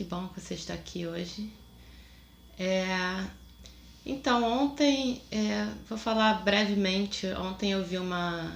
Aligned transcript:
que 0.00 0.04
bom 0.04 0.28
que 0.28 0.40
você 0.40 0.54
está 0.54 0.72
aqui 0.72 1.06
hoje. 1.06 1.52
É, 2.58 3.22
então, 4.06 4.42
ontem, 4.42 5.20
é, 5.30 5.68
vou 5.86 5.98
falar 5.98 6.42
brevemente, 6.42 7.26
ontem 7.34 7.72
eu 7.72 7.84
vi 7.84 7.98
uma, 7.98 8.50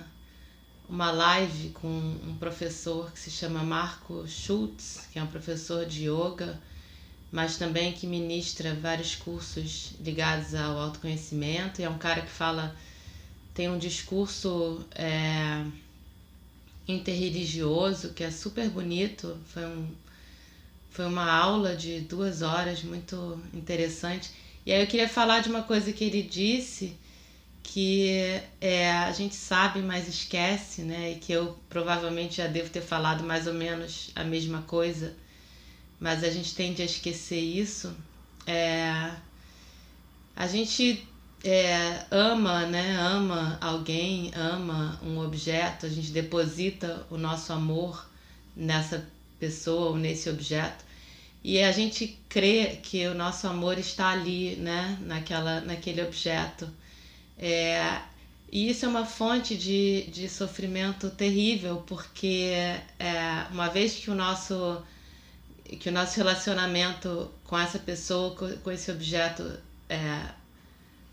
uma 0.89 1.11
live 1.11 1.69
com 1.69 1.87
um 1.87 2.35
professor 2.41 3.13
que 3.13 3.19
se 3.19 3.31
chama 3.31 3.63
Marco 3.63 4.27
Schultz, 4.27 5.07
que 5.13 5.19
é 5.19 5.23
um 5.23 5.27
professor 5.27 5.85
de 5.85 6.09
yoga, 6.09 6.59
mas 7.31 7.59
também 7.59 7.93
que 7.93 8.07
ministra 8.07 8.75
vários 8.75 9.15
cursos 9.15 9.93
ligados 10.01 10.55
ao 10.55 10.79
autoconhecimento, 10.79 11.79
e 11.79 11.85
é 11.85 11.91
um 11.91 11.99
cara 11.99 12.23
que 12.23 12.31
fala 12.31 12.75
tem 13.53 13.69
um 13.69 13.77
discurso 13.77 14.83
é, 14.95 15.63
interreligioso 16.89 18.15
que 18.15 18.25
é 18.25 18.31
super 18.31 18.71
bonito. 18.71 19.37
Foi, 19.53 19.67
um, 19.67 20.04
foi 20.95 21.07
uma 21.07 21.29
aula 21.29 21.75
de 21.75 22.03
duas 22.03 22.41
horas 22.41 22.85
muito 22.85 23.37
interessante. 23.53 24.31
E 24.65 24.73
aí 24.73 24.81
eu 24.81 24.87
queria 24.87 25.09
falar 25.09 25.41
de 25.41 25.49
uma 25.49 25.65
coisa 25.65 25.93
que 25.93 26.05
ele 26.05 26.23
disse 26.23 26.97
que 27.65 28.41
é, 28.61 28.93
a 28.93 29.11
gente 29.11 29.35
sabe, 29.35 29.81
mas 29.81 30.07
esquece, 30.07 30.83
né? 30.83 31.11
E 31.11 31.15
que 31.17 31.33
eu 31.33 31.59
provavelmente 31.69 32.37
já 32.37 32.47
devo 32.47 32.71
ter 32.71 32.81
falado 32.81 33.25
mais 33.25 33.49
ou 33.49 33.55
menos 33.55 34.13
a 34.15 34.23
mesma 34.23 34.63
coisa, 34.63 35.17
mas 35.99 36.23
a 36.23 36.31
gente 36.31 36.55
tende 36.55 36.81
a 36.81 36.85
esquecer 36.85 37.41
isso. 37.41 37.93
É, 38.47 39.11
a 40.37 40.47
gente 40.47 41.09
é, 41.43 42.05
ama, 42.09 42.67
né? 42.67 42.97
Ama 43.01 43.59
alguém, 43.61 44.31
ama 44.37 45.01
um 45.03 45.19
objeto, 45.19 45.87
a 45.87 45.89
gente 45.89 46.13
deposita 46.13 47.05
o 47.11 47.19
nosso 47.19 47.53
amor 47.53 48.09
nessa 48.55 49.05
pessoa 49.45 49.91
ou 49.91 49.97
nesse 49.97 50.29
objeto 50.31 50.85
e 51.45 51.63
a 51.63 51.71
gente 51.71 52.19
crê 52.27 52.79
que 52.83 53.07
o 53.07 53.15
nosso 53.15 53.47
amor 53.47 53.79
está 53.79 54.09
ali, 54.09 54.57
né? 54.57 54.97
Naquela, 55.03 55.61
naquele 55.61 56.03
objeto. 56.03 56.67
É, 57.39 58.01
e 58.51 58.71
isso 58.71 58.87
é 58.87 58.89
uma 58.89 59.05
fonte 59.05 59.55
de, 59.55 60.05
de 60.11 60.27
sofrimento 60.27 61.11
terrível, 61.11 61.85
porque 61.87 62.51
é, 62.99 63.47
uma 63.51 63.69
vez 63.69 63.97
que 63.97 64.11
o 64.11 64.15
nosso 64.15 64.83
que 65.81 65.89
o 65.89 65.93
nosso 65.93 66.17
relacionamento 66.17 67.31
com 67.43 67.59
essa 67.59 67.79
pessoa, 67.79 68.35
com, 68.37 68.71
esse 68.71 68.91
objeto 68.91 69.43
é, 69.89 70.23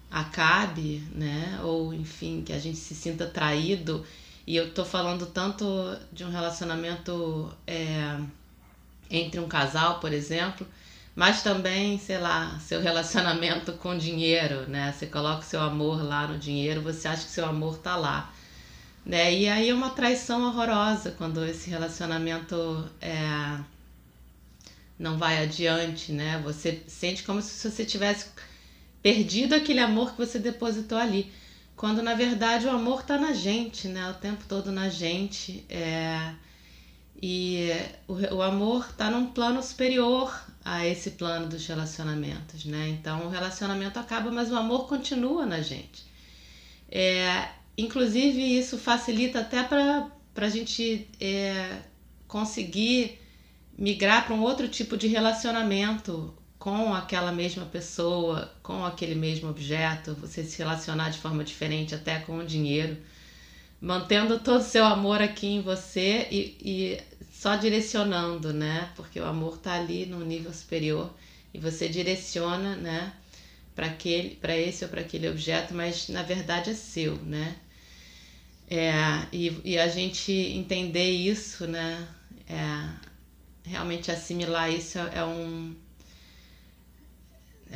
acabe, 0.10 1.04
né? 1.14 1.60
Ou 1.64 1.94
enfim, 1.94 2.42
que 2.46 2.54
a 2.54 2.60
gente 2.60 2.78
se 2.78 2.96
sinta 2.96 3.26
traído. 3.26 4.06
E 4.52 4.58
eu 4.58 4.74
tô 4.74 4.84
falando 4.84 5.28
tanto 5.28 5.66
de 6.12 6.26
um 6.26 6.30
relacionamento 6.30 7.50
é, 7.66 8.20
entre 9.10 9.40
um 9.40 9.48
casal, 9.48 10.02
por 10.02 10.12
exemplo, 10.12 10.68
mas 11.16 11.42
também, 11.42 11.98
sei 11.98 12.18
lá, 12.18 12.60
seu 12.60 12.82
relacionamento 12.82 13.72
com 13.72 13.98
dinheiro, 13.98 14.70
né? 14.70 14.92
Você 14.92 15.08
coloca 15.08 15.40
o 15.40 15.46
seu 15.46 15.62
amor 15.62 16.04
lá 16.04 16.28
no 16.28 16.38
dinheiro, 16.38 16.82
você 16.82 17.08
acha 17.08 17.24
que 17.24 17.32
seu 17.32 17.46
amor 17.46 17.78
tá 17.78 17.96
lá. 17.96 18.30
Né? 19.06 19.34
E 19.34 19.48
aí 19.48 19.70
é 19.70 19.74
uma 19.74 19.92
traição 19.92 20.46
horrorosa 20.46 21.12
quando 21.12 21.46
esse 21.46 21.70
relacionamento 21.70 22.90
é, 23.00 23.58
não 25.00 25.18
vai 25.18 25.42
adiante, 25.42 26.12
né? 26.12 26.42
Você 26.44 26.84
sente 26.90 27.24
como 27.24 27.42
se 27.42 27.70
você 27.70 27.86
tivesse 27.86 28.26
perdido 29.02 29.56
aquele 29.56 29.80
amor 29.80 30.12
que 30.12 30.18
você 30.18 30.38
depositou 30.38 30.98
ali. 30.98 31.32
Quando 31.82 32.04
na 32.04 32.14
verdade 32.14 32.68
o 32.68 32.70
amor 32.70 33.02
está 33.02 33.18
na 33.18 33.34
gente, 33.34 33.88
né? 33.88 34.08
O 34.08 34.14
tempo 34.14 34.44
todo 34.48 34.72
na 34.72 34.88
gente. 34.88 35.66
É... 35.68 36.32
E 37.20 37.72
o, 38.08 38.36
o 38.36 38.42
amor 38.44 38.86
está 38.92 39.10
num 39.10 39.26
plano 39.26 39.64
superior 39.64 40.32
a 40.64 40.86
esse 40.86 41.10
plano 41.12 41.48
dos 41.48 41.66
relacionamentos, 41.66 42.66
né? 42.66 42.88
Então 42.90 43.26
o 43.26 43.30
relacionamento 43.30 43.98
acaba, 43.98 44.30
mas 44.30 44.52
o 44.52 44.56
amor 44.56 44.88
continua 44.88 45.44
na 45.44 45.60
gente. 45.62 46.06
É, 46.88 47.50
inclusive, 47.76 48.60
isso 48.60 48.78
facilita 48.78 49.40
até 49.40 49.64
para 49.64 50.12
a 50.36 50.50
gente 50.50 51.10
é, 51.20 51.80
conseguir 52.28 53.20
migrar 53.76 54.28
para 54.28 54.36
um 54.36 54.42
outro 54.44 54.68
tipo 54.68 54.96
de 54.96 55.08
relacionamento 55.08 56.32
com 56.62 56.94
aquela 56.94 57.32
mesma 57.32 57.66
pessoa, 57.66 58.54
com 58.62 58.86
aquele 58.86 59.16
mesmo 59.16 59.50
objeto, 59.50 60.14
você 60.14 60.44
se 60.44 60.60
relacionar 60.60 61.10
de 61.10 61.18
forma 61.18 61.44
diferente 61.44 61.96
até 61.96 62.20
com 62.20 62.38
o 62.38 62.46
dinheiro, 62.46 62.98
mantendo 63.82 64.40
todo 64.40 64.60
o 64.60 64.64
seu 64.64 64.86
amor 64.86 65.24
aqui 65.24 65.48
em 65.48 65.62
você 65.64 66.28
e, 66.30 66.56
e 66.62 67.02
só 67.34 67.56
direcionando, 67.56 68.54
né? 68.54 68.92
Porque 68.96 69.20
o 69.20 69.26
amor 69.26 69.56
está 69.56 69.74
ali 69.74 70.06
no 70.06 70.24
nível 70.24 70.54
superior 70.54 71.12
e 71.52 71.58
você 71.58 71.90
direciona, 71.90 72.76
né? 72.76 73.12
Para 73.74 73.88
aquele, 73.88 74.36
para 74.36 74.56
esse 74.56 74.84
ou 74.84 74.90
para 74.92 75.02
aquele 75.02 75.28
objeto, 75.30 75.74
mas 75.74 76.10
na 76.10 76.22
verdade 76.22 76.70
é 76.70 76.76
seu, 76.76 77.16
né? 77.24 77.56
É, 78.70 78.92
e, 79.34 79.60
e 79.66 79.80
a 79.80 79.88
gente 79.88 80.32
entender 80.32 81.10
isso, 81.10 81.66
né? 81.66 82.08
É, 82.48 83.68
realmente 83.68 84.12
assimilar 84.12 84.72
isso 84.72 85.00
é 85.00 85.26
um 85.26 85.76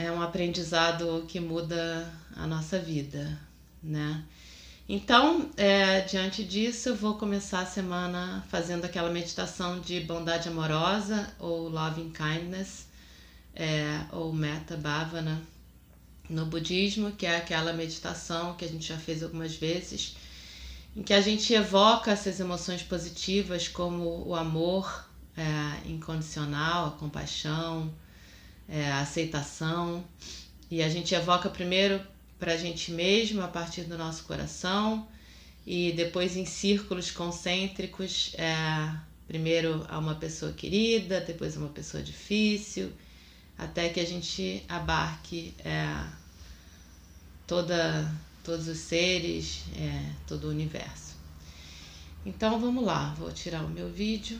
é 0.05 0.11
um 0.11 0.21
aprendizado 0.21 1.25
que 1.27 1.39
muda 1.39 2.11
a 2.35 2.45
nossa 2.45 2.77
vida, 2.79 3.39
né? 3.81 4.23
Então, 4.87 5.49
é, 5.57 6.01
diante 6.01 6.43
disso, 6.43 6.89
eu 6.89 6.95
vou 6.95 7.15
começar 7.15 7.61
a 7.61 7.65
semana 7.65 8.45
fazendo 8.49 8.85
aquela 8.85 9.09
meditação 9.09 9.79
de 9.79 9.99
bondade 10.01 10.47
amorosa 10.47 11.33
ou 11.39 11.69
loving 11.69 12.11
kindness 12.11 12.85
é, 13.55 14.01
ou 14.11 14.31
metta 14.31 14.77
bhavana 14.77 15.41
no 16.29 16.45
budismo, 16.45 17.11
que 17.13 17.25
é 17.25 17.37
aquela 17.37 17.73
meditação 17.73 18.53
que 18.53 18.63
a 18.63 18.67
gente 18.67 18.87
já 18.87 18.97
fez 18.97 19.23
algumas 19.23 19.55
vezes, 19.55 20.15
em 20.95 21.01
que 21.01 21.13
a 21.13 21.21
gente 21.21 21.51
evoca 21.51 22.11
essas 22.11 22.39
emoções 22.39 22.83
positivas 22.83 23.67
como 23.67 24.27
o 24.27 24.35
amor 24.35 25.09
é, 25.35 25.89
incondicional, 25.89 26.87
a 26.87 26.91
compaixão, 26.91 27.91
é, 28.67 28.91
a 28.91 28.99
aceitação. 28.99 30.03
E 30.69 30.81
a 30.81 30.89
gente 30.89 31.13
evoca 31.13 31.49
primeiro 31.49 32.01
para 32.39 32.53
a 32.53 32.57
gente 32.57 32.91
mesmo, 32.91 33.41
a 33.41 33.47
partir 33.47 33.83
do 33.83 33.97
nosso 33.97 34.23
coração, 34.23 35.07
e 35.65 35.91
depois 35.93 36.35
em 36.35 36.45
círculos 36.45 37.09
concêntricos, 37.11 38.35
é, 38.37 38.55
primeiro 39.27 39.85
a 39.89 39.97
uma 39.97 40.15
pessoa 40.15 40.51
querida, 40.51 41.21
depois 41.21 41.55
a 41.55 41.59
uma 41.59 41.69
pessoa 41.69 42.03
difícil, 42.03 42.91
até 43.57 43.89
que 43.89 43.99
a 43.99 44.05
gente 44.05 44.63
abarque 44.67 45.53
é, 45.59 45.87
toda, 47.47 48.13
todos 48.43 48.67
os 48.67 48.77
seres, 48.77 49.63
é, 49.77 50.11
todo 50.27 50.45
o 50.45 50.49
universo. 50.49 51.15
Então 52.25 52.59
vamos 52.59 52.83
lá, 52.83 53.13
vou 53.17 53.31
tirar 53.31 53.63
o 53.63 53.69
meu 53.69 53.89
vídeo. 53.89 54.39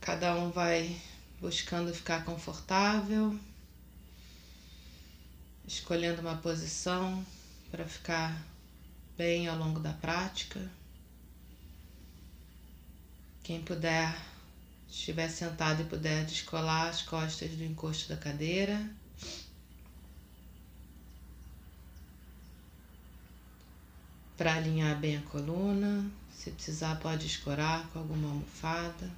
Cada 0.00 0.34
um 0.34 0.50
vai 0.50 1.00
buscando 1.40 1.92
ficar 1.92 2.24
confortável, 2.24 3.38
escolhendo 5.66 6.20
uma 6.20 6.36
posição 6.36 7.24
para 7.70 7.84
ficar 7.86 8.42
bem 9.16 9.46
ao 9.46 9.58
longo 9.58 9.78
da 9.78 9.92
prática. 9.92 10.60
Quem 13.42 13.62
puder, 13.62 14.16
estiver 14.88 15.28
sentado 15.28 15.82
e 15.82 15.86
puder 15.86 16.24
descolar 16.24 16.88
as 16.88 17.02
costas 17.02 17.50
do 17.50 17.64
encosto 17.64 18.08
da 18.08 18.16
cadeira. 18.16 18.88
para 24.40 24.54
alinhar 24.54 24.98
bem 24.98 25.18
a 25.18 25.20
coluna. 25.20 26.10
Se 26.32 26.50
precisar, 26.50 26.96
pode 26.96 27.26
escorar 27.26 27.86
com 27.88 27.98
alguma 27.98 28.26
almofada. 28.26 29.10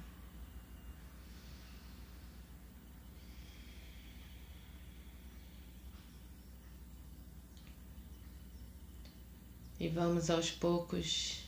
E 9.83 9.89
vamos 9.89 10.29
aos 10.29 10.49
poucos 10.49 11.41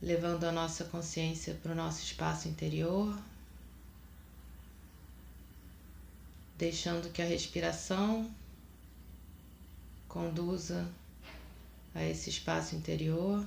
levando 0.00 0.44
a 0.44 0.50
nossa 0.50 0.82
consciência 0.82 1.52
para 1.62 1.72
o 1.72 1.74
nosso 1.74 2.02
espaço 2.02 2.48
interior, 2.48 3.14
deixando 6.56 7.12
que 7.12 7.20
a 7.20 7.26
respiração 7.26 8.30
conduza 10.08 10.88
a 11.94 12.02
esse 12.02 12.30
espaço 12.30 12.74
interior. 12.74 13.46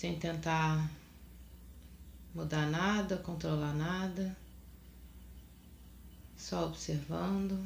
Sem 0.00 0.18
tentar 0.18 0.90
mudar 2.34 2.64
nada, 2.70 3.18
controlar 3.18 3.74
nada, 3.74 4.34
só 6.38 6.64
observando. 6.64 7.62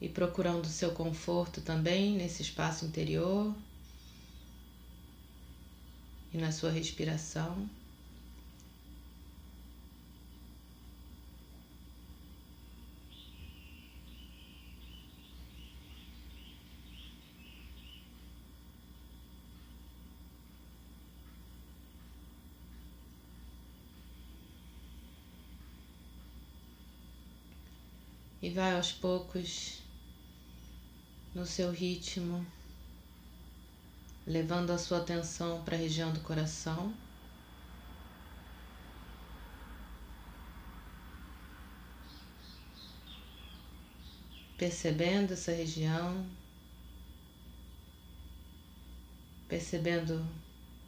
E 0.00 0.08
procurando 0.08 0.68
seu 0.68 0.92
conforto 0.92 1.60
também 1.60 2.16
nesse 2.16 2.42
espaço 2.42 2.84
interior 2.84 3.52
e 6.32 6.38
na 6.38 6.50
sua 6.50 6.70
respiração. 6.70 7.68
E 28.40 28.50
vai 28.50 28.74
aos 28.74 28.90
poucos 28.90 29.80
no 31.32 31.46
seu 31.46 31.70
ritmo 31.70 32.44
levando 34.26 34.70
a 34.70 34.78
sua 34.78 34.98
atenção 34.98 35.62
para 35.64 35.76
a 35.76 35.78
região 35.78 36.12
do 36.12 36.20
coração. 36.20 36.92
Percebendo 44.56 45.32
essa 45.32 45.50
região, 45.50 46.24
percebendo 49.48 50.24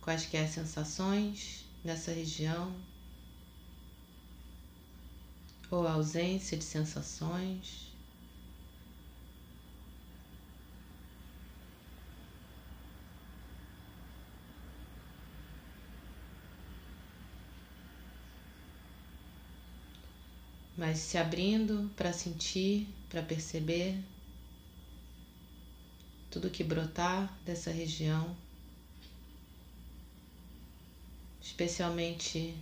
quaisquer 0.01 0.49
sensações 0.49 1.65
nessa 1.85 2.13
região 2.13 2.73
ou 5.71 5.87
ausência 5.89 6.57
de 6.57 6.65
sensações. 6.65 7.94
Mas 20.77 20.99
se 20.99 21.17
abrindo 21.17 21.91
para 21.97 22.13
sentir, 22.13 22.89
para 23.09 23.23
perceber 23.23 23.97
tudo 26.31 26.51
que 26.51 26.65
brotar 26.65 27.33
dessa 27.45 27.71
região, 27.71 28.37
especialmente 31.41 32.57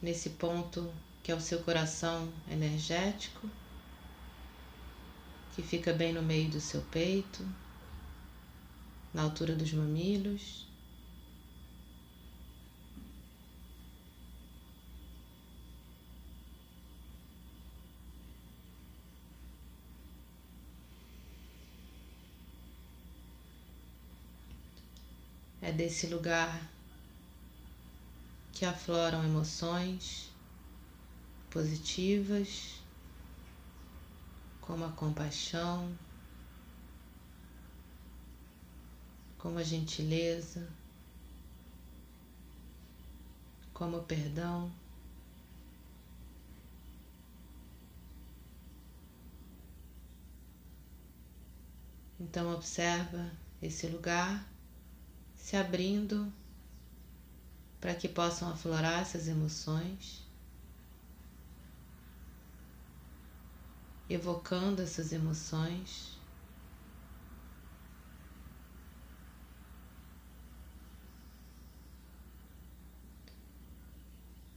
nesse 0.00 0.30
ponto 0.30 0.92
que 1.22 1.32
é 1.32 1.34
o 1.34 1.40
seu 1.40 1.60
coração 1.62 2.32
energético, 2.50 3.48
que 5.54 5.62
fica 5.62 5.92
bem 5.92 6.12
no 6.12 6.22
meio 6.22 6.50
do 6.50 6.60
seu 6.60 6.80
peito, 6.82 7.46
na 9.12 9.22
altura 9.22 9.54
dos 9.54 9.72
mamilos. 9.72 10.66
Desse 25.82 26.06
lugar 26.06 26.70
que 28.52 28.64
afloram 28.64 29.24
emoções 29.24 30.30
positivas, 31.50 32.80
como 34.60 34.84
a 34.84 34.92
compaixão, 34.92 35.92
como 39.38 39.58
a 39.58 39.64
gentileza, 39.64 40.68
como 43.74 43.96
o 43.96 44.04
perdão. 44.04 44.70
Então 52.20 52.54
observa 52.54 53.28
esse 53.60 53.88
lugar 53.88 54.51
se 55.42 55.56
abrindo 55.56 56.32
para 57.80 57.94
que 57.96 58.08
possam 58.08 58.48
aflorar 58.48 59.02
essas 59.02 59.26
emoções, 59.26 60.22
evocando 64.08 64.80
essas 64.80 65.12
emoções. 65.12 66.16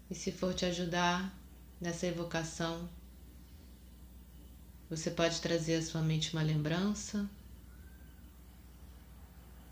E 0.07 0.13
se 0.13 0.31
for 0.31 0.53
te 0.53 0.65
ajudar 0.65 1.33
nessa 1.81 2.05
evocação, 2.05 2.87
você 4.87 5.09
pode 5.09 5.41
trazer 5.41 5.77
à 5.77 5.81
sua 5.81 6.03
mente 6.03 6.31
uma 6.31 6.43
lembrança 6.43 7.27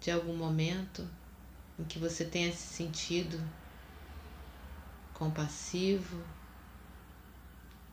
de 0.03 0.11
algum 0.11 0.35
momento 0.35 1.07
em 1.79 1.85
que 1.85 1.97
você 1.97 2.25
tenha 2.25 2.51
se 2.51 2.75
sentido 2.75 3.41
compassivo, 5.13 6.21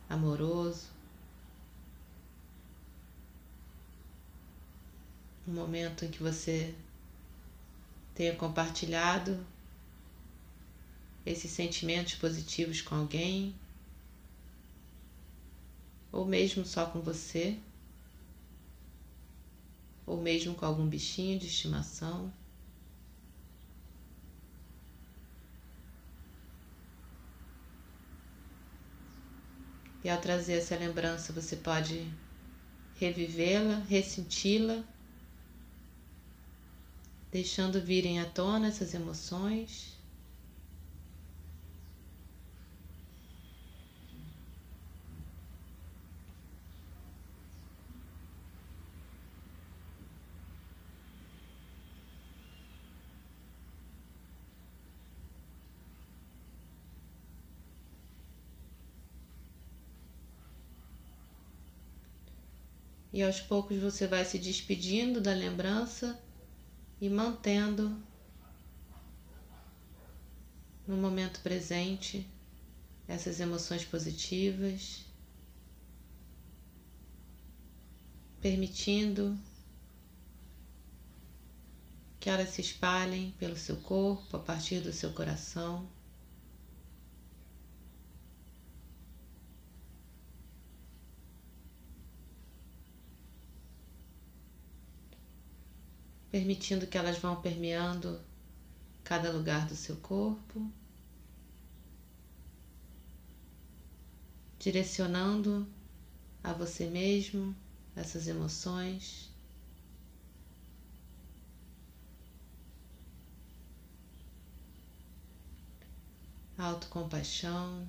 amoroso, 0.09 0.87
um 5.47 5.53
momento 5.53 6.03
em 6.03 6.11
que 6.11 6.21
você 6.21 6.75
tenha 8.13 8.35
compartilhado 8.35 9.41
esses 11.25 11.49
sentimentos 11.49 12.15
positivos 12.15 12.81
com 12.81 12.95
alguém, 12.95 13.55
ou 16.11 16.25
mesmo 16.25 16.65
só 16.65 16.85
com 16.87 16.99
você 16.99 17.57
ou 20.11 20.17
mesmo 20.21 20.53
com 20.53 20.65
algum 20.65 20.85
bichinho 20.85 21.39
de 21.39 21.47
estimação. 21.47 22.33
E 30.03 30.09
ao 30.09 30.19
trazer 30.19 30.55
essa 30.55 30.75
lembrança, 30.75 31.31
você 31.31 31.55
pode 31.55 32.11
revivê-la, 32.95 33.75
ressenti-la, 33.87 34.83
deixando 37.31 37.79
virem 37.79 38.19
à 38.19 38.25
tona 38.25 38.67
essas 38.67 38.93
emoções. 38.93 40.00
E 63.13 63.21
aos 63.21 63.41
poucos 63.41 63.77
você 63.77 64.07
vai 64.07 64.23
se 64.23 64.39
despedindo 64.39 65.19
da 65.19 65.33
lembrança 65.33 66.17
e 66.99 67.09
mantendo 67.09 67.95
no 70.87 70.95
momento 70.95 71.41
presente 71.41 72.25
essas 73.07 73.39
emoções 73.39 73.83
positivas, 73.83 75.05
permitindo 78.41 79.37
que 82.19 82.29
elas 82.29 82.49
se 82.49 82.61
espalhem 82.61 83.31
pelo 83.39 83.57
seu 83.57 83.75
corpo 83.77 84.37
a 84.37 84.39
partir 84.39 84.79
do 84.79 84.93
seu 84.93 85.11
coração. 85.11 85.87
Permitindo 96.31 96.87
que 96.87 96.97
elas 96.97 97.17
vão 97.17 97.41
permeando 97.41 98.19
cada 99.03 99.29
lugar 99.31 99.67
do 99.67 99.75
seu 99.75 99.97
corpo, 99.97 100.71
direcionando 104.57 105.67
a 106.41 106.53
você 106.53 106.87
mesmo 106.87 107.53
essas 107.95 108.27
emoções. 108.27 109.29
Autocompaixão, 116.57 117.87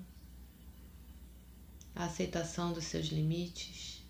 a 1.94 2.06
aceitação 2.06 2.72
dos 2.72 2.84
seus 2.84 3.06
limites. 3.06 4.01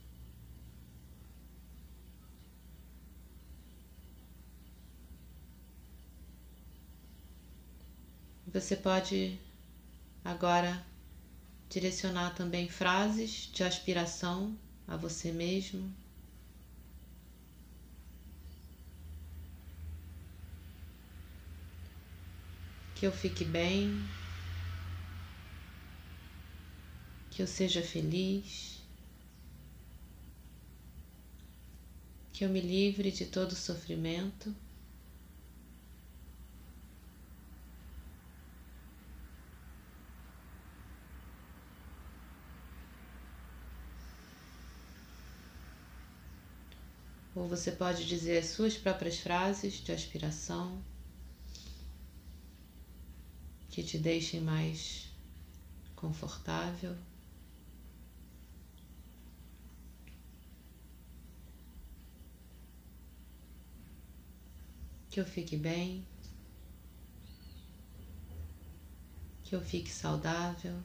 Você 8.52 8.76
pode 8.76 9.38
agora 10.22 10.84
direcionar 11.70 12.34
também 12.34 12.68
frases 12.68 13.48
de 13.50 13.64
aspiração 13.64 14.54
a 14.86 14.94
você 14.94 15.32
mesmo. 15.32 15.90
Que 22.94 23.06
eu 23.06 23.12
fique 23.12 23.42
bem, 23.42 24.06
que 27.30 27.40
eu 27.40 27.46
seja 27.46 27.82
feliz, 27.82 28.78
que 32.34 32.44
eu 32.44 32.50
me 32.50 32.60
livre 32.60 33.10
de 33.10 33.24
todo 33.24 33.56
sofrimento. 33.56 34.54
Ou 47.34 47.48
você 47.48 47.72
pode 47.72 48.04
dizer 48.04 48.38
as 48.38 48.46
suas 48.46 48.76
próprias 48.76 49.18
frases 49.18 49.74
de 49.82 49.90
aspiração 49.90 50.82
que 53.70 53.82
te 53.82 53.96
deixem 53.96 54.38
mais 54.38 55.08
confortável. 55.96 56.94
Que 65.10 65.20
eu 65.20 65.24
fique 65.24 65.56
bem, 65.56 66.04
que 69.44 69.54
eu 69.54 69.60
fique 69.60 69.90
saudável, 69.90 70.78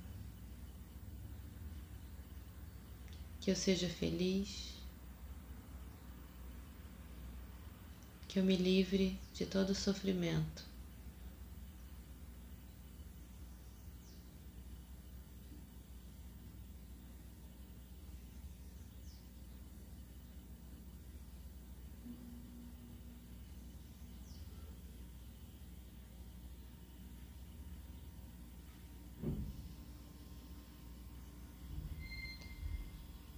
que 3.42 3.52
eu 3.52 3.56
seja 3.56 3.90
feliz. 3.90 4.77
Que 8.28 8.40
eu 8.40 8.44
me 8.44 8.56
livre 8.56 9.18
de 9.34 9.46
todo 9.46 9.74
sofrimento. 9.74 10.66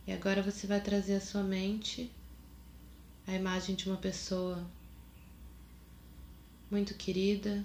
E 0.08 0.12
agora 0.12 0.42
você 0.42 0.66
vai 0.66 0.82
trazer 0.82 1.14
à 1.14 1.22
sua 1.22 1.44
mente 1.44 2.12
a 3.28 3.34
imagem 3.34 3.76
de 3.76 3.88
uma 3.88 3.96
pessoa 3.96 4.66
muito 6.72 6.94
querida, 6.94 7.64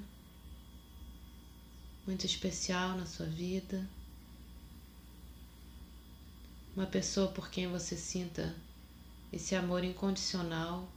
muito 2.07 2.25
especial 2.25 2.97
na 2.97 3.05
sua 3.05 3.27
vida, 3.27 3.87
uma 6.75 6.87
pessoa 6.87 7.29
por 7.29 7.51
quem 7.51 7.69
você 7.69 7.97
sinta 7.97 8.55
esse 9.33 9.55
amor 9.55 9.85
incondicional. 9.85 10.89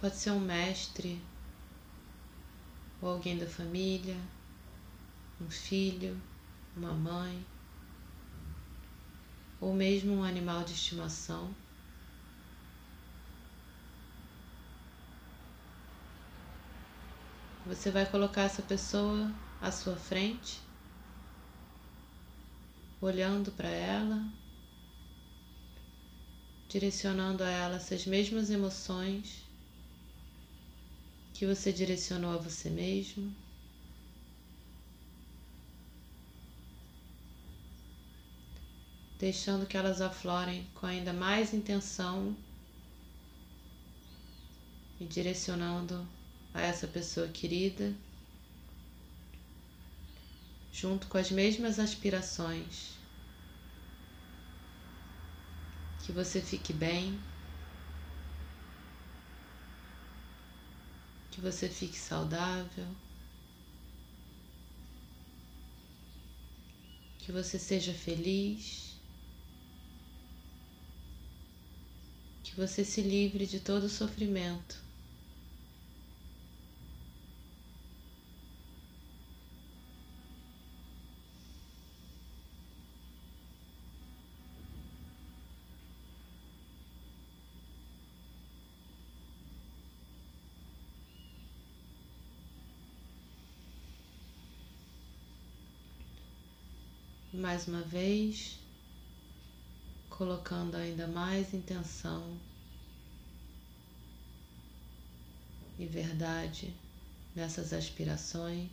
Pode 0.00 0.16
ser 0.16 0.30
um 0.30 0.40
mestre, 0.40 1.20
ou 3.00 3.08
alguém 3.10 3.38
da 3.38 3.46
família, 3.46 4.16
um 5.40 5.50
filho, 5.50 6.16
uma 6.76 6.92
mãe, 6.92 7.44
ou 9.60 9.74
mesmo 9.74 10.12
um 10.12 10.24
animal 10.24 10.64
de 10.64 10.72
estimação. 10.72 11.61
Você 17.64 17.92
vai 17.92 18.04
colocar 18.04 18.42
essa 18.42 18.60
pessoa 18.60 19.32
à 19.60 19.70
sua 19.70 19.94
frente, 19.94 20.60
olhando 23.00 23.52
para 23.52 23.68
ela, 23.68 24.20
direcionando 26.68 27.44
a 27.44 27.48
ela 27.48 27.76
essas 27.76 28.04
mesmas 28.04 28.50
emoções 28.50 29.44
que 31.32 31.46
você 31.46 31.72
direcionou 31.72 32.32
a 32.32 32.36
você 32.36 32.68
mesmo. 32.68 33.32
Deixando 39.20 39.66
que 39.66 39.76
elas 39.76 40.00
aflorem 40.00 40.66
com 40.74 40.86
ainda 40.86 41.12
mais 41.12 41.54
intenção 41.54 42.36
e 44.98 45.04
direcionando 45.04 46.04
a 46.54 46.60
essa 46.60 46.86
pessoa 46.86 47.28
querida, 47.28 47.92
junto 50.72 51.06
com 51.06 51.18
as 51.18 51.30
mesmas 51.30 51.78
aspirações. 51.78 52.92
Que 56.04 56.12
você 56.12 56.40
fique 56.40 56.72
bem, 56.72 57.18
que 61.30 61.40
você 61.40 61.68
fique 61.68 61.96
saudável, 61.96 62.86
que 67.20 67.30
você 67.30 67.58
seja 67.58 67.94
feliz, 67.94 68.92
que 72.42 72.56
você 72.56 72.84
se 72.84 73.00
livre 73.00 73.46
de 73.46 73.60
todo 73.60 73.88
sofrimento. 73.88 74.81
Mais 97.32 97.66
uma 97.66 97.80
vez, 97.80 98.58
colocando 100.10 100.76
ainda 100.76 101.06
mais 101.06 101.54
intenção 101.54 102.38
e 105.78 105.86
verdade 105.86 106.74
nessas 107.34 107.72
aspirações. 107.72 108.70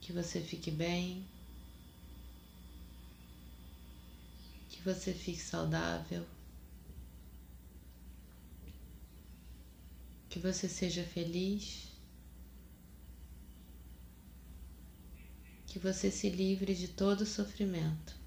Que 0.00 0.12
você 0.12 0.40
fique 0.40 0.70
bem, 0.70 1.22
que 4.70 4.80
você 4.82 5.12
fique 5.12 5.38
saudável, 5.38 6.26
que 10.30 10.38
você 10.38 10.66
seja 10.66 11.04
feliz, 11.04 11.87
que 15.78 15.84
você 15.84 16.10
se 16.10 16.28
livre 16.28 16.74
de 16.74 16.88
todo 16.88 17.24
sofrimento. 17.24 18.18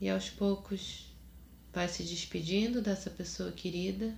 E 0.00 0.08
aos 0.08 0.30
poucos 0.30 1.06
vai 1.72 1.88
se 1.88 2.04
despedindo 2.04 2.80
dessa 2.80 3.10
pessoa 3.10 3.50
querida. 3.50 4.16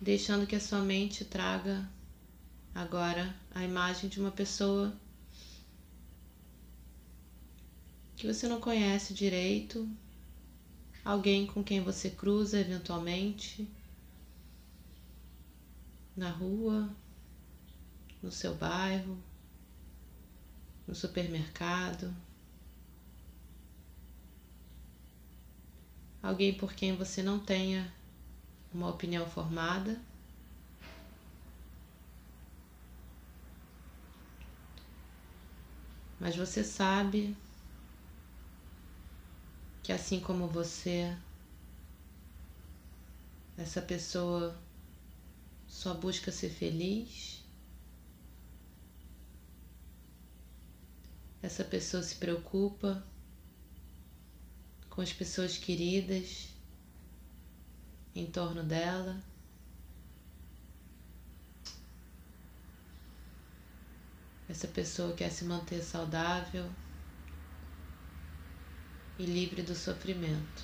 Deixando 0.00 0.46
que 0.46 0.56
a 0.56 0.60
sua 0.60 0.80
mente 0.80 1.24
traga 1.24 1.88
agora 2.74 3.34
a 3.54 3.62
imagem 3.62 4.10
de 4.10 4.18
uma 4.18 4.32
pessoa 4.32 4.92
que 8.16 8.26
você 8.26 8.48
não 8.48 8.60
conhece 8.60 9.14
direito, 9.14 9.88
alguém 11.04 11.46
com 11.46 11.62
quem 11.62 11.80
você 11.80 12.10
cruza 12.10 12.58
eventualmente 12.58 13.68
na 16.16 16.30
rua, 16.30 16.88
no 18.22 18.32
seu 18.32 18.54
bairro, 18.54 19.18
no 20.86 20.94
supermercado, 20.94 22.14
alguém 26.22 26.54
por 26.54 26.72
quem 26.72 26.96
você 26.96 27.22
não 27.22 27.38
tenha 27.38 27.92
uma 28.72 28.88
opinião 28.88 29.28
formada. 29.28 30.00
Mas 36.24 36.34
você 36.36 36.64
sabe 36.64 37.36
que 39.82 39.92
assim 39.92 40.18
como 40.20 40.48
você, 40.48 41.14
essa 43.58 43.82
pessoa 43.82 44.58
só 45.68 45.92
busca 45.92 46.32
ser 46.32 46.48
feliz 46.48 47.44
essa 51.42 51.62
pessoa 51.62 52.02
se 52.02 52.14
preocupa 52.14 53.04
com 54.88 55.02
as 55.02 55.12
pessoas 55.12 55.58
queridas 55.58 56.48
em 58.14 58.24
torno 58.24 58.62
dela. 58.62 59.22
Essa 64.54 64.68
pessoa 64.68 65.16
quer 65.16 65.32
se 65.32 65.44
manter 65.44 65.82
saudável 65.82 66.70
e 69.18 69.26
livre 69.26 69.62
do 69.62 69.74
sofrimento. 69.74 70.62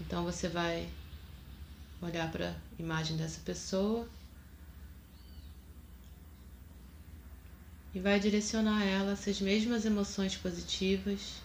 Então 0.00 0.24
você 0.24 0.48
vai 0.48 0.90
olhar 2.02 2.32
para 2.32 2.50
a 2.50 2.82
imagem 2.82 3.16
dessa 3.16 3.38
pessoa 3.42 4.08
e 7.94 8.00
vai 8.00 8.18
direcionar 8.18 8.78
a 8.78 8.84
ela 8.84 9.12
essas 9.12 9.40
mesmas 9.40 9.84
emoções 9.84 10.34
positivas 10.34 11.40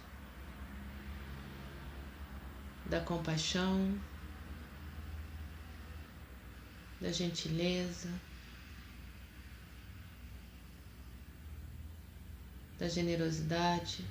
da 2.87 2.99
compaixão, 3.01 3.95
da 6.99 7.11
gentileza, 7.11 8.09
da 12.83 12.89
generosidade. 12.89 14.03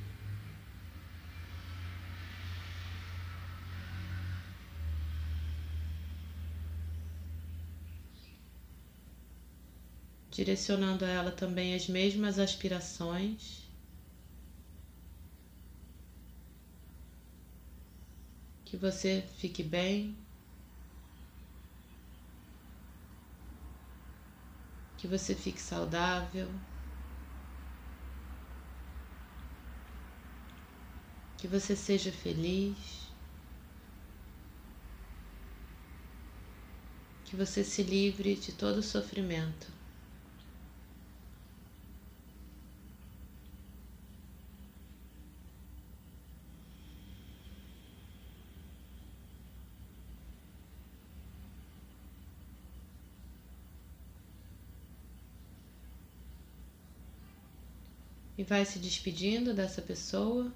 direcionando 10.31 11.05
a 11.05 11.09
ela 11.09 11.31
também 11.31 11.75
as 11.75 11.87
mesmas 11.87 12.39
aspirações. 12.39 13.61
Que 18.65 18.79
você 18.79 19.23
fique 19.37 19.63
bem, 19.63 20.17
que 24.97 25.07
você 25.07 25.35
fique 25.35 25.61
saudável, 25.61 26.49
que 31.43 31.49
você 31.49 31.75
seja 31.75 32.13
feliz, 32.13 32.77
que 37.25 37.35
você 37.35 37.65
se 37.65 37.83
livre 37.83 38.37
de 38.37 38.53
todo 38.53 38.81
sofrimento. 38.81 39.67
e 58.39 58.45
vai 58.45 58.65
se 58.65 58.79
despedindo 58.79 59.53
dessa 59.53 59.83
pessoa. 59.83 60.53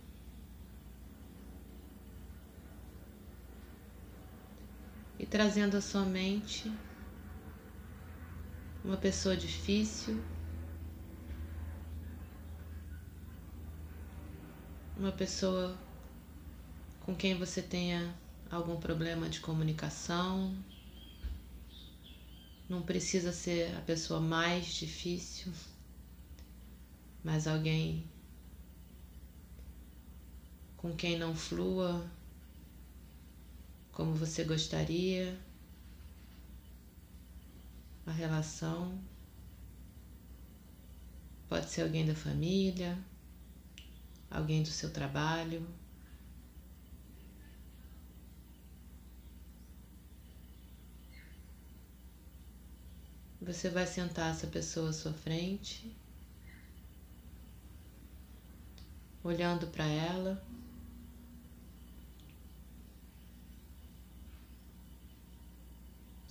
Trazendo 5.31 5.77
à 5.77 5.81
sua 5.81 6.05
mente 6.05 6.73
uma 8.85 8.97
pessoa 8.97 9.37
difícil, 9.37 10.23
uma 14.97 15.13
pessoa 15.13 15.77
com 17.01 17.15
quem 17.15 17.37
você 17.37 17.61
tenha 17.61 18.15
algum 18.51 18.77
problema 18.77 19.29
de 19.29 19.41
comunicação. 19.41 20.55
Não 22.69 22.83
precisa 22.83 23.33
ser 23.33 23.77
a 23.77 23.81
pessoa 23.81 24.21
mais 24.21 24.67
difícil 24.67 25.53
mas 27.27 27.49
alguém 27.49 28.05
com 30.77 30.95
quem 30.95 31.19
não 31.19 31.35
flua 31.35 32.07
como 33.97 34.13
você 34.13 34.45
gostaria 34.45 35.35
a 38.07 38.13
relação. 38.13 39.01
Pode 41.49 41.71
ser 41.71 41.81
alguém 41.81 42.05
da 42.05 42.15
família, 42.15 42.99
alguém 44.31 44.63
do 44.63 44.69
seu 44.69 44.91
trabalho. 44.93 45.67
Você 53.41 53.71
vai 53.71 53.87
sentar 53.87 54.33
essa 54.33 54.47
pessoa 54.47 54.91
à 54.91 54.93
sua 54.93 55.15
frente. 55.15 55.97
olhando 59.25 59.67
para 59.67 59.85
ela. 59.85 60.41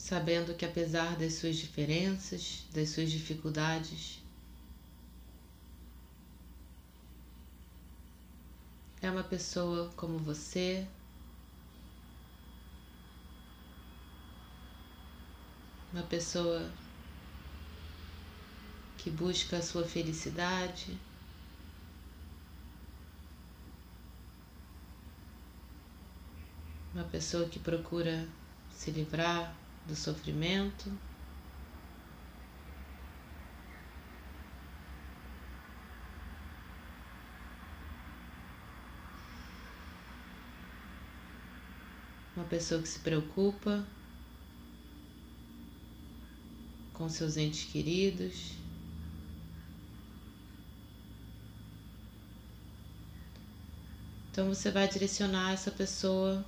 Sabendo 0.06 0.54
que 0.54 0.64
apesar 0.64 1.16
das 1.16 1.34
suas 1.34 1.56
diferenças, 1.56 2.64
das 2.72 2.90
suas 2.90 3.10
dificuldades, 3.10 4.20
é 9.02 9.10
uma 9.10 9.24
pessoa 9.24 9.92
como 9.98 10.20
você, 10.20 10.86
uma 15.92 16.04
pessoa 16.04 16.72
que 19.00 19.10
busca 19.10 19.58
a 19.58 19.64
sua 19.64 19.88
felicidade. 19.88 20.96
uma 26.94 27.04
pessoa 27.04 27.50
que 27.50 27.60
procura 27.60 28.26
se 28.72 28.90
livrar 28.90 29.54
do 29.86 29.96
sofrimento. 29.96 30.92
Uma 42.36 42.46
pessoa 42.46 42.82
que 42.82 42.88
se 42.88 43.00
preocupa 43.00 43.86
com 46.94 47.08
seus 47.08 47.38
entes 47.38 47.66
queridos. 47.72 48.54
Então 54.32 54.50
você 54.50 54.70
vai 54.70 54.88
direcionar 54.88 55.54
essa 55.54 55.72
pessoa 55.72 56.46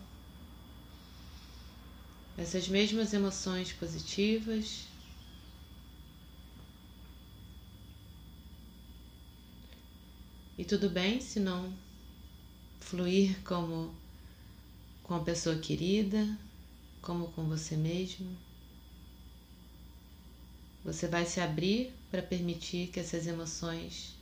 essas 2.37 2.67
mesmas 2.67 3.13
emoções 3.13 3.73
positivas. 3.73 4.85
E 10.57 10.63
tudo 10.63 10.89
bem 10.89 11.19
se 11.19 11.39
não 11.39 11.73
fluir 12.79 13.41
como 13.43 13.93
com 15.03 15.15
a 15.15 15.23
pessoa 15.23 15.57
querida, 15.57 16.37
como 17.01 17.31
com 17.31 17.43
você 17.45 17.75
mesmo. 17.75 18.27
Você 20.85 21.07
vai 21.07 21.25
se 21.25 21.39
abrir 21.39 21.93
para 22.09 22.21
permitir 22.21 22.87
que 22.87 22.99
essas 22.99 23.27
emoções 23.27 24.15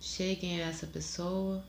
cheguem 0.00 0.62
a 0.62 0.66
essa 0.66 0.86
pessoa. 0.86 1.64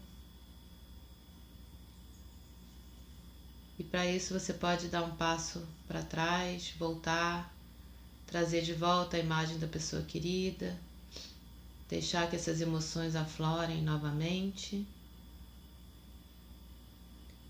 E 3.80 3.84
para 3.84 4.06
isso 4.06 4.38
você 4.38 4.54
pode 4.54 4.90
dar 4.90 5.04
um 5.04 5.16
passo 5.16 5.66
para 5.88 6.04
trás, 6.04 6.74
voltar, 6.78 7.56
trazer 8.28 8.62
de 8.62 8.74
volta 8.74 9.16
a 9.16 9.20
imagem 9.22 9.58
da 9.58 9.68
pessoa 9.68 10.04
querida, 10.04 10.78
deixar 11.88 12.30
que 12.30 12.36
essas 12.36 12.60
emoções 12.60 13.16
aflorem 13.16 13.82
novamente 13.82 14.86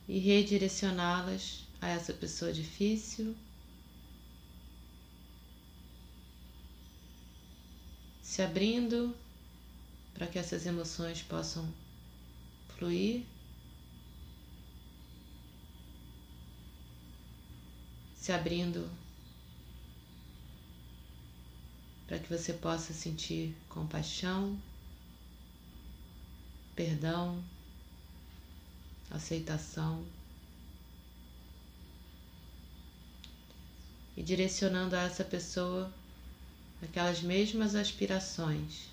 e 0.07 0.19
redirecioná-las 0.19 1.65
a 1.81 1.89
essa 1.89 2.13
pessoa 2.13 2.53
difícil. 2.53 3.35
Se 8.21 8.43
abrindo 8.43 9.15
para 10.13 10.27
que 10.27 10.37
essas 10.37 10.67
emoções 10.67 11.23
possam 11.23 11.67
fluir. 12.77 13.23
Se 18.29 18.33
abrindo 18.33 18.87
para 22.05 22.19
que 22.19 22.29
você 22.29 22.53
possa 22.53 22.93
sentir 22.93 23.55
compaixão, 23.67 24.55
perdão, 26.75 27.43
aceitação 29.09 30.05
e 34.15 34.21
direcionando 34.21 34.95
a 34.95 35.01
essa 35.01 35.23
pessoa 35.23 35.91
aquelas 36.83 37.23
mesmas 37.23 37.73
aspirações. 37.73 38.89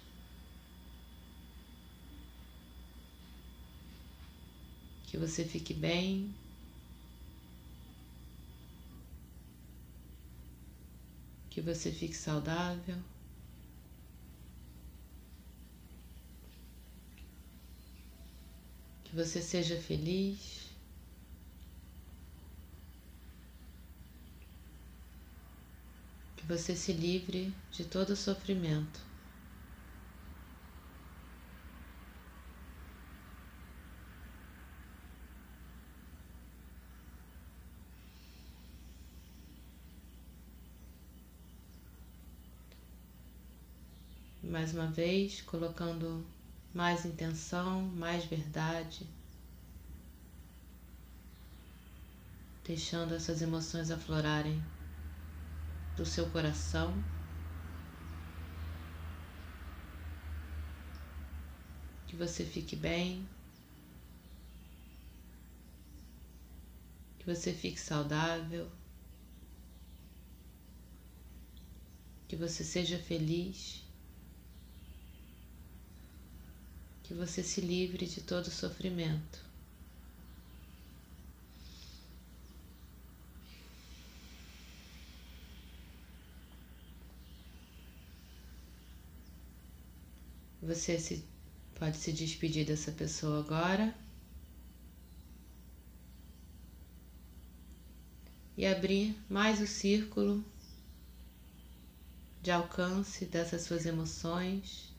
Que 5.09 5.19
você 5.19 5.45
fique 5.45 5.75
bem, 5.75 6.35
que 11.57 11.63
você 11.63 11.91
fique 11.91 12.15
saudável. 12.15 12.99
Que 19.05 19.17
você 19.17 19.41
seja 19.41 19.81
feliz. 19.81 20.67
Que 26.37 26.45
você 26.45 26.77
se 26.77 26.93
livre 26.93 27.55
de 27.73 27.87
todo 27.87 28.15
sofrimento. 28.15 29.01
Mais 44.67 44.75
uma 44.75 44.87
vez, 44.89 45.43
colocando 45.43 46.25
mais 46.75 47.05
intenção, 47.05 47.83
mais 47.83 48.25
verdade, 48.25 49.07
deixando 52.67 53.15
essas 53.15 53.43
emoções 53.43 53.93
aflorarem 53.93 54.61
do 55.97 56.05
seu 56.05 56.29
coração. 56.31 56.93
Que 62.09 62.17
você 62.17 62.45
fique 62.45 62.75
bem, 62.75 63.25
que 67.21 67.25
você 67.27 67.53
fique 67.53 67.79
saudável, 67.79 68.67
que 72.29 72.35
você 72.35 72.65
seja 72.65 72.99
feliz. 72.99 73.86
Que 77.07 77.15
você 77.15 77.41
se 77.41 77.61
livre 77.61 78.05
de 78.05 78.21
todo 78.21 78.51
sofrimento. 78.51 79.39
Você 90.61 90.99
se, 90.99 91.25
pode 91.77 91.97
se 91.97 92.13
despedir 92.13 92.67
dessa 92.67 92.91
pessoa 92.91 93.39
agora 93.39 93.95
e 98.57 98.67
abrir 98.67 99.17
mais 99.31 99.61
o 99.61 99.67
círculo 99.67 100.45
de 102.43 102.51
alcance 102.51 103.27
dessas 103.27 103.63
suas 103.63 103.87
emoções. 103.87 104.96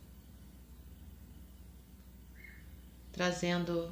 Trazendo 3.18 3.92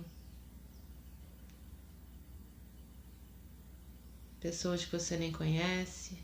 pessoas 4.39 4.85
que 4.85 4.91
você 4.91 5.17
nem 5.17 5.31
conhece, 5.31 6.15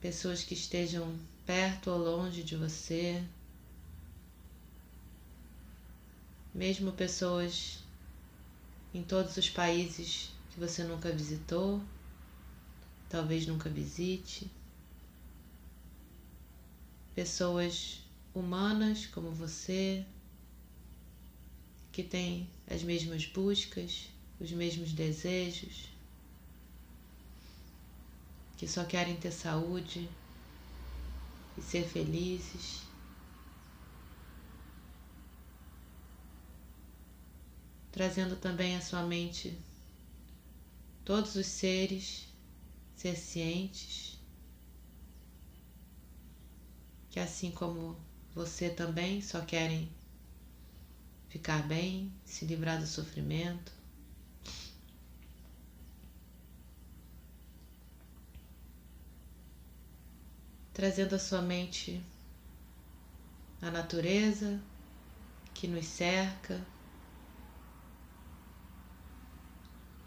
pessoas 0.00 0.42
que 0.42 0.54
estejam 0.54 1.16
perto 1.46 1.88
ou 1.88 1.98
longe 1.98 2.42
de 2.42 2.56
você, 2.56 3.24
mesmo 6.52 6.90
pessoas 6.90 7.78
em 8.92 9.04
todos 9.04 9.36
os 9.36 9.48
países 9.48 10.32
que 10.50 10.58
você 10.58 10.82
nunca 10.82 11.12
visitou, 11.12 11.80
talvez 13.08 13.46
nunca 13.46 13.70
visite, 13.70 14.50
pessoas 17.14 18.00
humanas 18.34 19.06
como 19.06 19.30
você, 19.30 20.04
que 21.94 22.02
têm 22.02 22.50
as 22.68 22.82
mesmas 22.82 23.24
buscas, 23.24 24.08
os 24.40 24.50
mesmos 24.50 24.92
desejos, 24.92 25.88
que 28.56 28.66
só 28.66 28.84
querem 28.84 29.14
ter 29.14 29.30
saúde 29.30 30.10
e 31.56 31.62
ser 31.62 31.86
felizes. 31.86 32.82
Trazendo 37.92 38.34
também 38.34 38.74
à 38.74 38.80
sua 38.80 39.04
mente 39.04 39.56
todos 41.04 41.36
os 41.36 41.46
seres 41.46 42.26
ser 42.96 43.16
cientes, 43.16 44.18
que 47.12 47.20
assim 47.20 47.52
como 47.52 47.96
você 48.34 48.68
também 48.68 49.22
só 49.22 49.42
querem 49.42 49.88
ficar 51.34 51.66
bem, 51.66 52.12
se 52.24 52.44
livrar 52.44 52.78
do 52.78 52.86
sofrimento. 52.86 53.72
Trazendo 60.72 61.16
à 61.16 61.18
sua 61.18 61.42
mente 61.42 62.00
a 63.60 63.68
natureza 63.68 64.60
que 65.52 65.66
nos 65.66 65.86
cerca, 65.86 66.64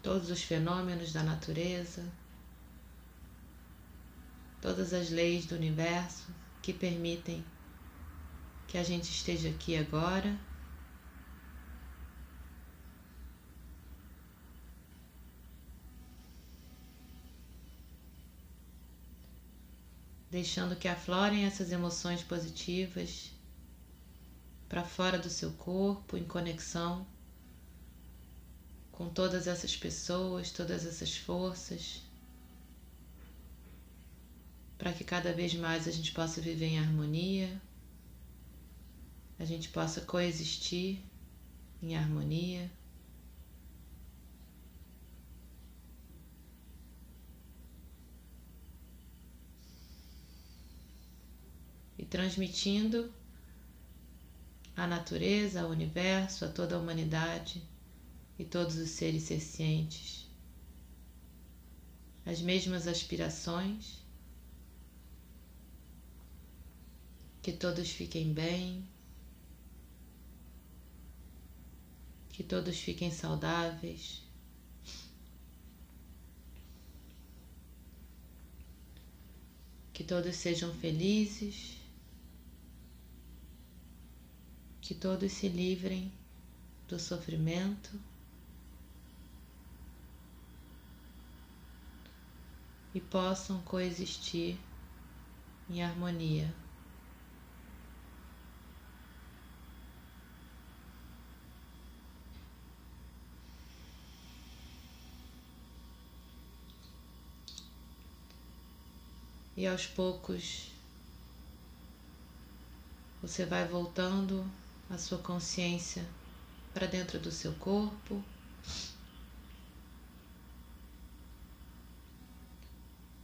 todos 0.02 0.30
os 0.30 0.42
fenômenos 0.42 1.12
da 1.12 1.22
natureza, 1.22 2.10
todas 4.62 4.94
as 4.94 5.10
leis 5.10 5.44
do 5.44 5.56
universo 5.56 6.28
que 6.62 6.72
permitem 6.72 7.44
que 8.66 8.78
a 8.78 8.82
gente 8.82 9.10
esteja 9.10 9.50
aqui 9.50 9.76
agora. 9.76 10.47
Deixando 20.30 20.76
que 20.76 20.88
aflorem 20.88 21.44
essas 21.44 21.72
emoções 21.72 22.22
positivas 22.22 23.30
para 24.68 24.84
fora 24.84 25.18
do 25.18 25.30
seu 25.30 25.50
corpo, 25.52 26.16
em 26.16 26.24
conexão 26.24 27.06
com 28.92 29.08
todas 29.08 29.46
essas 29.46 29.76
pessoas, 29.76 30.50
todas 30.50 30.84
essas 30.84 31.16
forças, 31.16 32.02
para 34.76 34.92
que 34.92 35.04
cada 35.04 35.32
vez 35.32 35.54
mais 35.54 35.86
a 35.86 35.92
gente 35.92 36.12
possa 36.12 36.40
viver 36.40 36.66
em 36.66 36.78
harmonia, 36.78 37.60
a 39.38 39.44
gente 39.44 39.68
possa 39.68 40.00
coexistir 40.00 40.98
em 41.80 41.96
harmonia. 41.96 42.68
Transmitindo 52.10 53.12
à 54.76 54.86
natureza, 54.86 55.62
ao 55.62 55.70
universo, 55.70 56.44
a 56.44 56.48
toda 56.48 56.76
a 56.76 56.78
humanidade 56.78 57.62
e 58.38 58.44
todos 58.44 58.76
os 58.76 58.90
seres 58.90 59.24
cientes 59.24 60.18
as 62.28 62.42
mesmas 62.42 62.86
aspirações, 62.86 64.02
que 67.42 67.50
todos 67.50 67.88
fiquem 67.88 68.34
bem, 68.34 68.86
que 72.28 72.44
todos 72.44 72.76
fiquem 72.78 73.10
saudáveis. 73.10 74.20
Que 79.94 80.04
todos 80.04 80.36
sejam 80.36 80.72
felizes, 80.74 81.77
que 84.88 84.94
todos 84.94 85.30
se 85.32 85.50
livrem 85.50 86.10
do 86.88 86.98
sofrimento 86.98 87.90
e 92.94 92.98
possam 92.98 93.60
coexistir 93.60 94.56
em 95.68 95.82
harmonia. 95.82 96.50
e 109.54 109.66
aos 109.66 109.86
poucos 109.86 110.70
você 113.20 113.44
vai 113.44 113.66
voltando 113.66 114.48
a 114.90 114.96
sua 114.96 115.18
consciência 115.18 116.04
para 116.72 116.86
dentro 116.86 117.18
do 117.18 117.30
seu 117.30 117.52
corpo. 117.54 118.22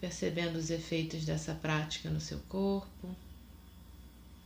Percebendo 0.00 0.57
os 0.57 0.70
efeitos 0.70 1.24
dessa 1.24 1.55
prática 1.55 2.11
no 2.11 2.20
seu 2.20 2.38
corpo, 2.40 3.14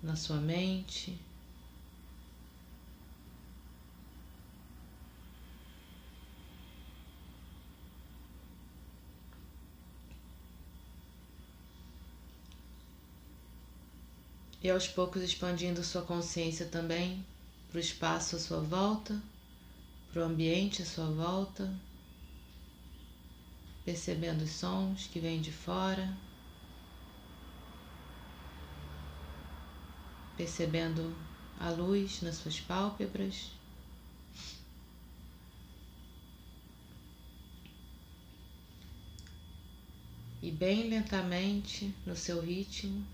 na 0.03 0.15
sua 0.15 0.37
mente. 0.37 1.19
E 14.63 14.71
aos 14.71 14.89
poucos 14.89 15.23
expandindo 15.23 15.85
sua 15.85 16.03
consciência 16.03 16.67
também 16.67 17.25
para 17.69 17.79
o 17.79 17.81
espaço 17.81 18.37
à 18.37 18.39
sua 18.39 18.61
volta, 18.61 19.21
para 20.13 20.23
o 20.23 20.25
ambiente 20.25 20.83
à 20.83 20.87
sua 20.87 21.07
volta, 21.07 21.73
percebendo 23.85 24.43
os 24.43 24.51
sons 24.51 25.09
que 25.13 25.21
vêm 25.21 25.41
de 25.41 25.53
fora, 25.53 26.17
percebendo 30.37 31.17
a 31.59 31.71
luz 31.71 32.23
nas 32.23 32.37
suas 32.37 32.61
pálpebras. 32.61 33.51
E 40.41 40.51
bem 40.51 40.89
lentamente, 40.89 41.93
no 42.07 42.15
seu 42.15 42.41
ritmo, 42.41 43.05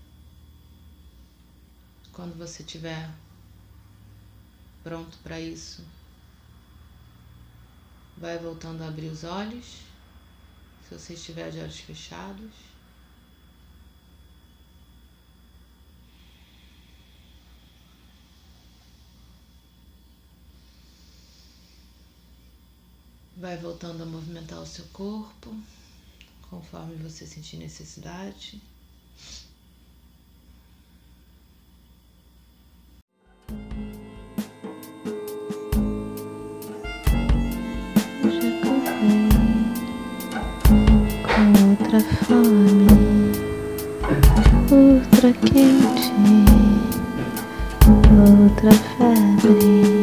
quando 2.15 2.37
você 2.37 2.63
estiver 2.63 3.13
pronto 4.81 5.17
para 5.17 5.39
isso, 5.39 5.83
vai 8.17 8.39
voltando 8.39 8.81
a 8.83 8.87
abrir 8.87 9.07
os 9.07 9.25
olhos. 9.25 9.81
Se 10.87 10.97
você 10.97 11.13
estiver 11.13 11.51
de 11.51 11.59
olhos 11.59 11.79
fechados. 11.79 12.53
Vai 23.35 23.57
voltando 23.57 24.03
a 24.03 24.05
movimentar 24.05 24.59
o 24.59 24.65
seu 24.65 24.85
corpo 24.85 25.53
conforme 26.49 26.95
você 26.95 27.27
sentir 27.27 27.57
necessidade. 27.57 28.61
Fome, 42.27 42.87
outra 44.71 45.31
quente, 45.33 46.11
outra 48.11 48.71
febre. 48.71 49.94